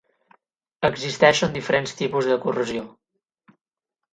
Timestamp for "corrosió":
2.47-2.87